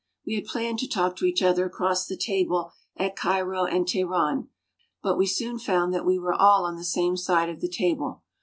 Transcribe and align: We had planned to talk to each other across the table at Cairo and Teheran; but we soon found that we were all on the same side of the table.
We 0.25 0.33
had 0.33 0.45
planned 0.45 0.79
to 0.79 0.87
talk 0.89 1.15
to 1.17 1.25
each 1.25 1.43
other 1.43 1.63
across 1.63 2.07
the 2.07 2.17
table 2.17 2.71
at 2.97 3.15
Cairo 3.15 3.65
and 3.65 3.85
Teheran; 3.85 4.47
but 5.03 5.15
we 5.15 5.27
soon 5.27 5.59
found 5.59 5.93
that 5.93 6.07
we 6.07 6.17
were 6.17 6.33
all 6.33 6.65
on 6.65 6.75
the 6.75 6.83
same 6.83 7.15
side 7.15 7.49
of 7.49 7.61
the 7.61 7.69
table. 7.69 8.23